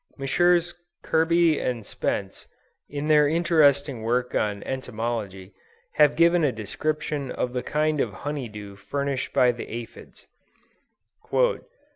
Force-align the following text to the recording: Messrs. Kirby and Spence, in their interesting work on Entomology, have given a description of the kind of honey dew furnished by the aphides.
Messrs. 0.17 0.73
Kirby 1.03 1.59
and 1.59 1.85
Spence, 1.85 2.47
in 2.89 3.07
their 3.07 3.27
interesting 3.27 4.01
work 4.01 4.33
on 4.33 4.63
Entomology, 4.63 5.53
have 5.93 6.15
given 6.15 6.43
a 6.43 6.51
description 6.51 7.29
of 7.29 7.53
the 7.53 7.61
kind 7.61 8.01
of 8.01 8.11
honey 8.25 8.49
dew 8.49 8.75
furnished 8.75 9.31
by 9.31 9.51
the 9.51 9.67
aphides. 9.83 10.25